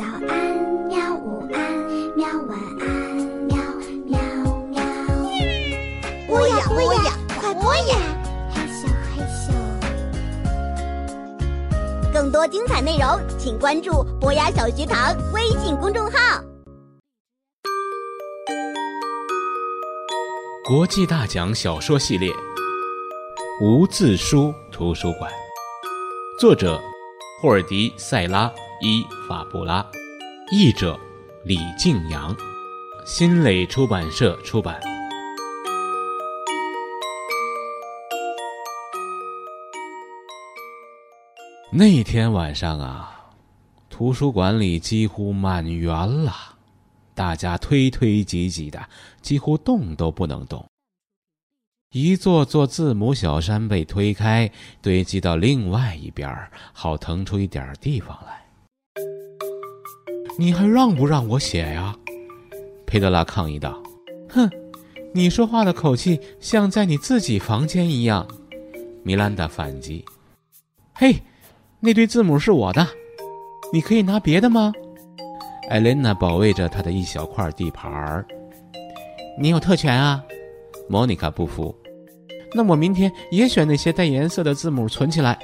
[0.00, 0.32] 早安，
[0.88, 1.14] 喵！
[1.14, 1.60] 午安，
[2.16, 2.26] 喵！
[2.48, 2.88] 晚安，
[3.44, 3.54] 喵
[4.06, 4.18] 喵
[4.70, 4.80] 喵！
[6.26, 7.98] 播呀播呀，快播呀！
[8.50, 9.52] 嘿咻嘿咻。
[12.14, 16.42] 更多精彩内容，请关注博雅小学堂微信公众号。
[20.66, 22.32] 国际大奖小说系列
[23.62, 25.30] 《无字书图书馆》，
[26.40, 26.80] 作者
[27.42, 28.46] 霍尔迪·塞拉·
[28.82, 29.86] 伊法布拉，
[30.50, 30.98] 译者
[31.44, 32.34] 李静阳，
[33.04, 34.80] 新蕾出版社出版。
[41.70, 43.30] 那天晚上啊，
[43.90, 45.94] 图书馆里几乎满员
[46.24, 46.32] 了。
[47.14, 48.82] 大家推推挤挤的，
[49.20, 50.64] 几乎动都不能动。
[51.92, 54.50] 一座座字母小山被推开，
[54.80, 56.34] 堆积到另外一边，
[56.72, 58.40] 好腾出一点地方来。
[60.40, 61.94] 你还让不让我写呀？
[62.86, 63.78] 佩德拉抗议道。
[64.30, 64.48] 哼，
[65.12, 68.26] 你说话的口气像在你自己房间一样。
[69.02, 70.02] 米兰达反击。
[70.94, 71.14] 嘿，
[71.78, 72.88] 那堆字母是我的，
[73.70, 74.72] 你可以拿别的吗？
[75.68, 78.26] 艾琳娜保卫着她的一小块地盘儿。
[79.38, 80.24] 你有特权啊，
[80.88, 81.76] 莫妮卡不服。
[82.54, 85.38] 那我明天也选那些带颜色的字母存起来。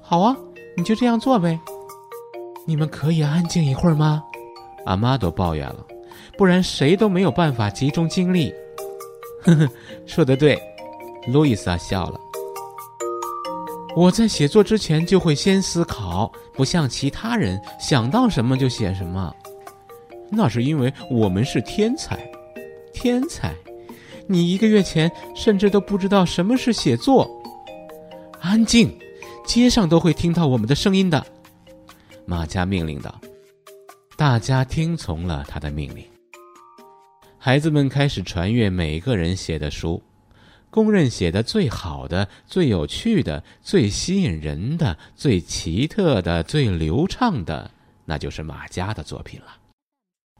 [0.00, 0.36] 好啊，
[0.76, 1.58] 你就这样做呗。
[2.64, 4.22] 你们可以安静一会儿吗？
[4.86, 5.84] 阿玛多抱怨了，
[6.36, 8.52] 不然谁都没有办法集中精力。
[9.42, 9.68] 呵呵，
[10.06, 10.60] 说的对，
[11.26, 12.20] 路易莎笑了。
[13.94, 19.34] 我在写作之前就会先思考，不像其他人想到什么就写什么。
[20.30, 22.18] 那是因为我们是天才，
[22.92, 23.54] 天才！
[24.26, 27.28] 你一个月前甚至都不知道什么是写作。
[28.40, 28.96] 安静，
[29.44, 31.26] 街上都会听到我们的声音的。
[32.26, 33.20] 马加命令道。
[34.16, 36.04] 大家听从了他的命令。
[37.38, 40.02] 孩子们开始传阅每个人写的书。
[40.70, 47.70] 公认写的最好的、最有趣的、最吸引人的、最奇特的、最流畅的，
[48.06, 49.58] 那就是马家的作品了。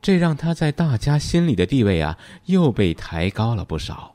[0.00, 4.14] 这让他在大家心里的地位啊，又被抬高了不少。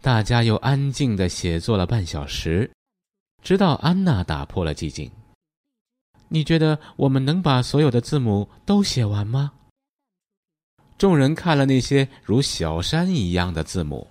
[0.00, 2.70] 大家又安静的写作了半小时，
[3.42, 5.10] 直到安娜打破了寂静。
[6.32, 9.52] 你觉得我们能把所有的字母都写完吗？
[10.96, 14.06] 众人看了那些如小山一样的字母。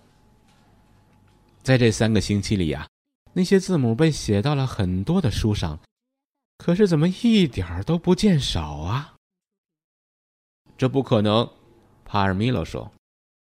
[1.63, 2.87] 在这三个星期里呀，
[3.31, 5.79] 那些字母被写到了很多的书上，
[6.57, 9.15] 可是怎么一点儿都不见少啊？
[10.77, 11.49] 这不可能，
[12.03, 12.91] 帕尔米洛说：“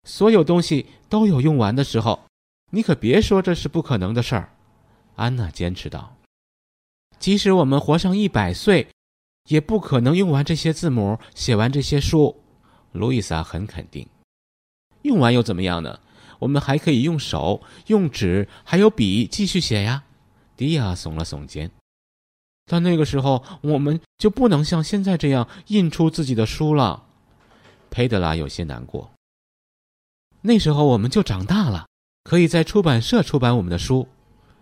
[0.08, 2.24] 所有东西都有用完的时候，
[2.70, 4.54] 你可别说这是不可能的事儿。”
[5.16, 6.13] 安娜坚持道
[7.18, 8.88] ：“即使我们活上一百岁，
[9.48, 12.36] 也不可能用完这些字母，写完这些书。”
[12.92, 14.06] 路易莎很肯定
[15.02, 16.00] ：“用完又怎么样呢？”
[16.40, 20.04] 我们还可以用手、用纸，还有笔继续写呀。
[20.56, 21.70] 迪亚耸了耸肩。
[22.66, 27.04] 但那个时候，我们就不能像现在这样印出自己的书了。
[27.88, 29.10] 佩德拉有些难过。
[30.42, 31.86] 那时候我们就长大了，
[32.24, 34.06] 可以在出版社出版我们的书。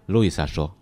[0.06, 0.76] 路易莎说：“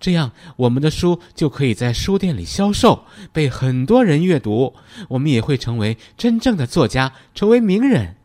[0.00, 4.74] 这样，我们的书就可以在书店里销售，被很多人阅读。
[5.10, 8.16] 我们也会成为真正的作家，成为名人。”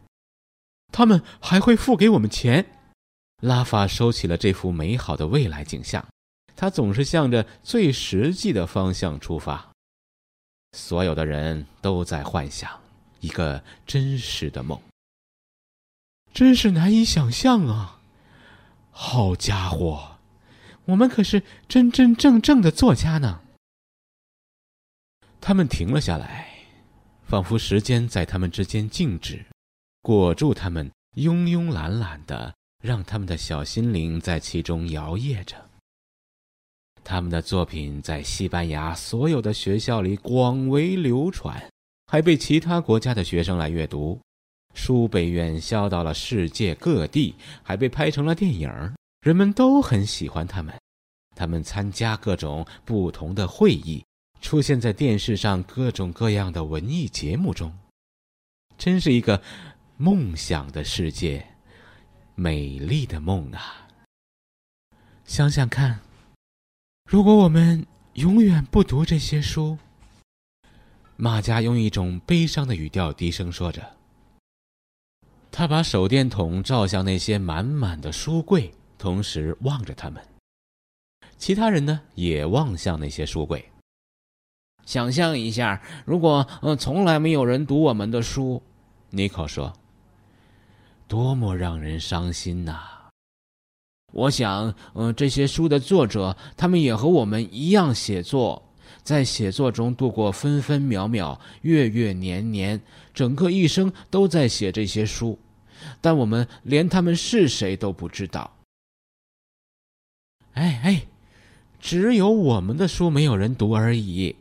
[0.94, 2.66] 他们还会付给我们钱。
[3.42, 6.04] 拉法收起了这幅美好的未来景象，
[6.56, 9.70] 他总是向着最实际的方向出发。
[10.72, 12.70] 所有的人都在幻想
[13.20, 14.80] 一个真实的梦，
[16.34, 18.00] 真是难以想象啊！
[18.92, 20.15] 好家伙，
[20.86, 23.42] 我们可是真真正正的作家呢。
[25.42, 26.48] 他们停了下来，
[27.24, 29.46] 仿佛时间在他们之间静止。
[30.02, 32.54] 裹住他们，慵慵懒懒的，
[32.84, 35.56] 让他们的小心灵在其中摇曳着。
[37.04, 41.64] 他们的作品在西班牙所有的学校里广为流传，
[42.08, 44.20] 还被其他国家的学生来阅读，
[44.74, 48.94] 书被远销到了世界各地，还被拍成了电影儿。
[49.26, 50.80] 人们都很喜欢他们，
[51.36, 54.06] 他们参加各种不同的会议，
[54.40, 57.76] 出现在电视上各种各样的文艺节目中，
[58.78, 59.42] 真是一个。
[59.98, 61.48] 梦想的世界，
[62.36, 63.88] 美丽的梦啊！
[65.24, 66.02] 想想看，
[67.10, 69.78] 如果我们永远不读这些书，
[71.16, 73.96] 马家用一种悲伤的语调低声说着。
[75.50, 78.74] 他把手电筒照向那些满满的书柜，
[79.06, 80.20] 同时望着他们。
[81.38, 83.64] 其他人呢，也望向那些书柜。
[84.84, 88.64] 想象一下，如果呃从来没有人读我们的书，
[89.12, 89.72] 尼克说，
[91.08, 92.80] 多么让人伤心呐！
[94.12, 98.74] 我想，呃，这些书的作者，他们也和我们一样写作，
[99.04, 102.82] 在写作中度过分分秒秒、月月年年，
[103.14, 105.38] 整个一生都在写这些书，
[106.02, 108.52] 但我们连他们是谁都不知道。
[110.56, 111.06] 哎哎，
[111.80, 114.36] 只有我们的书没有人读而已，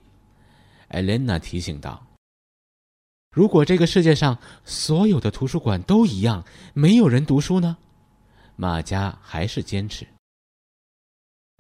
[0.89, 2.05] 艾莲娜提醒道。
[3.33, 7.77] 如果这个世界上所有的图书馆都一样，没有人读书呢？
[8.55, 10.07] 马加还是坚持。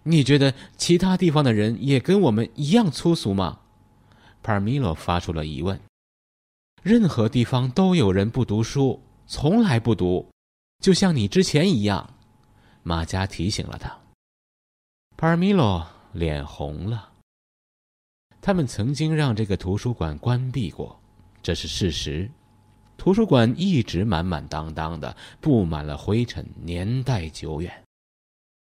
[0.04, 3.58] 你觉得其他地方的人也跟我们一样粗俗吗？
[4.40, 5.80] 帕尔米洛发出了疑问。
[6.80, 10.30] 任何地方都有人不读书，从来不读，
[10.78, 12.08] 就像你之前一样。
[12.84, 14.03] 马加提醒了他。
[15.24, 17.10] 帕尔米洛脸红了。
[18.42, 21.00] 他们曾经让这个图书馆关闭过，
[21.42, 22.30] 这是事实。
[22.98, 27.72] 图书馆一直满满当当的，布满了灰尘，年代久远。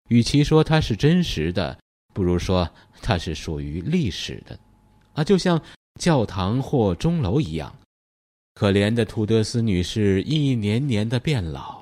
[0.07, 1.77] 与其说它是真实的，
[2.15, 2.67] 不如说
[2.99, 4.59] 它是属于历史的，
[5.13, 5.61] 啊，就像
[5.99, 7.71] 教堂或钟楼一样。
[8.55, 11.78] 可怜的图德斯女士一年年的变老，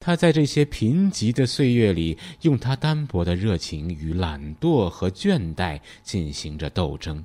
[0.00, 7.24] 他在这些贫瘠的岁月里，用他单薄的热情与懒惰和倦怠进行着斗争。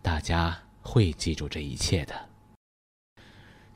[0.00, 2.28] 大家会记住这一切的。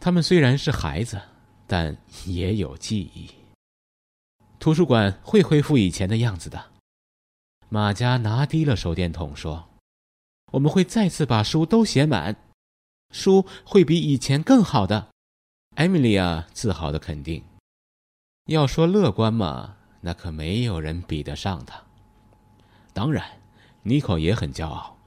[0.00, 1.20] 他们虽然是孩子，
[1.66, 3.28] 但也有记忆。
[4.58, 6.70] 图书馆会恢复以前的样子的。
[7.68, 9.68] 马加拿低了手电筒说
[10.52, 12.36] ：“我们会再次把书都写满，
[13.10, 15.08] 书会比以前更好的。”
[15.76, 17.42] 艾米莉亚自豪的肯定
[18.46, 21.82] ：“要说乐观嘛，那可没有人比得上他。
[22.92, 23.24] 当然，
[23.82, 24.98] 尼可也很骄傲。”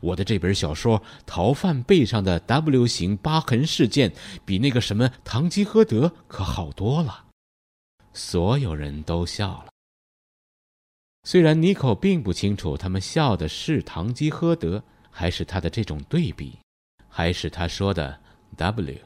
[0.00, 4.10] 我的这本小说《逃犯背上的 W 型疤痕事件》
[4.44, 7.26] 比那个什么《堂吉诃德》可好多了。
[8.12, 9.66] 所有人都笑了。
[11.24, 16.58] 虽然尼可并不清楚他们笑的是堂吉诃德，还是他的这种对比，
[17.08, 18.18] 还是他说的
[18.56, 18.98] W。